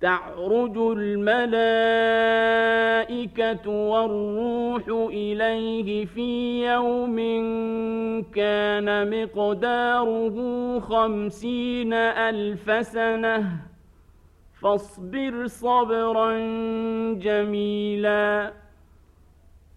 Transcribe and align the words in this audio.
تعرج 0.00 0.76
الملائكة 0.76 1.28
والروح 3.68 5.08
إليه 5.10 6.04
في 6.04 6.64
يوم 6.66 7.16
كان 8.34 9.10
مقداره 9.10 10.80
خمسين 10.80 11.92
ألف 11.92 12.86
سنة. 12.86 13.56
فاصبر 14.62 15.46
صبرا 15.46 16.32
جميلا. 17.12 18.52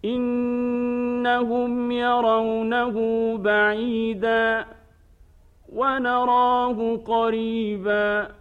إنهم 0.05 1.91
يرونه 1.91 3.37
بعيدا 3.37 4.65
ونراه 5.73 6.97
قريبا. 7.05 8.40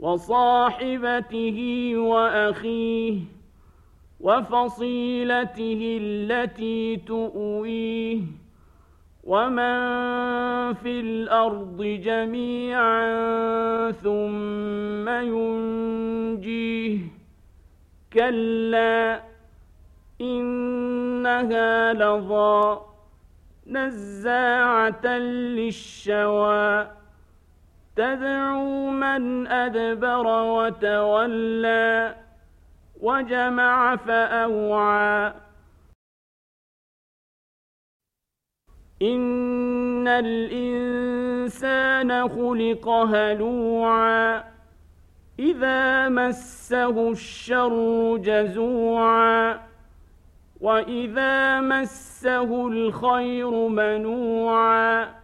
وصاحبته 0.00 1.92
وأخيه 1.96 3.20
وفصيلته 4.20 5.98
التي 6.02 6.96
تؤويه 6.96 8.20
ومن 9.24 10.74
في 10.74 11.00
الأرض 11.00 11.82
جميعا 11.82 13.10
ثم 13.90 15.08
ينجيه 15.08 16.98
كلا 18.12 19.20
إنها 20.20 21.92
لظى 21.92 22.80
نزاعة 23.66 25.06
للشوى 25.18 26.86
تدعو 27.96 28.90
من 28.90 29.46
أدبر 29.46 30.26
وتولى 30.26 32.14
وجمع 33.00 33.96
فأوعى. 33.96 35.32
إن 39.02 40.08
الإنسان 40.08 41.08
خلق 42.28 42.88
هلوعا. 42.88 44.44
إذا 45.38 46.08
مسه 46.08 47.10
الشر 47.10 48.16
جزوعا. 48.16 49.60
وإذا 50.60 51.60
مسه 51.60 52.68
الخير 52.68 53.50
منوعا. 53.50 55.23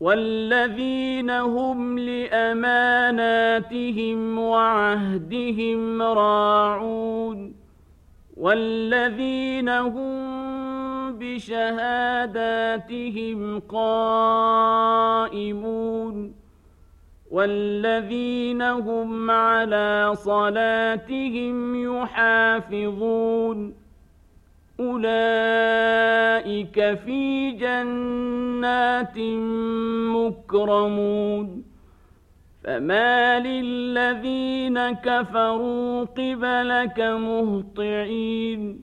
والذين 0.00 1.30
هم 1.30 1.98
لأماناتهم 1.98 3.18
وعهدهم 4.38 6.02
راعون 6.02 7.54
والذين 8.36 9.68
هم 9.68 10.38
بشهاداتهم 11.18 12.58
قائمون 13.60 14.98
والذين 17.30 18.62
هم 18.62 19.30
على 19.30 20.12
صلاتهم 20.14 21.84
يحافظون 21.84 23.74
أولئك 24.80 26.74
في 27.04 27.50
جنات 27.50 29.18
مكرمون. 30.16 31.64
فما 32.64 33.40
للذين 33.40 34.90
كفروا 34.90 36.04
قبلك 36.04 37.00
مهطعين. 37.00 38.80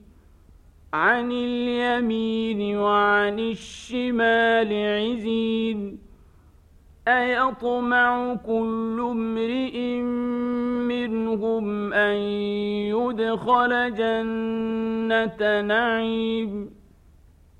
عن 0.94 1.32
اليمين 1.32 2.76
وعن 2.76 3.38
الشمال 3.38 4.72
عزين. 4.72 6.05
أيطمع 7.08 8.34
كل 8.34 9.06
امرئ 9.10 10.00
منهم 10.88 11.92
أن 11.92 12.16
يدخل 12.92 13.94
جنة 13.94 15.60
نعيم. 15.60 16.70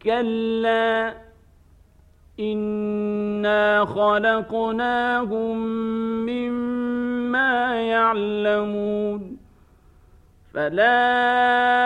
كلا 0.03 1.15
إنا 2.41 3.85
خلقناهم 3.85 5.57
مما 6.27 7.81
يعلمون. 7.81 9.37
فلا 10.55 11.86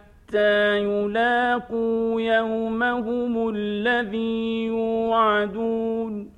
حتى 0.31 0.79
يلاقوا 0.79 2.21
يومهم 2.21 3.49
الذي 3.55 4.65
يوعدون. 4.65 6.31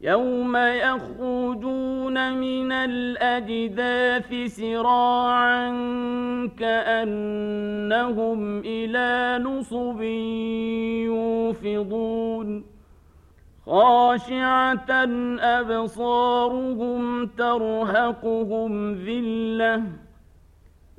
يوم 0.00 0.56
يخرجون 0.56 2.36
من 2.36 2.72
الأجداث 2.72 4.34
سراعا 4.46 5.70
كأنهم 6.58 8.58
إلى 8.58 9.44
نصب 9.44 10.02
يوفضون. 11.06 12.64
خاشعة 13.66 14.90
أبصارهم 15.40 17.26
ترهقهم 17.26 18.94
ذلة. 18.94 19.82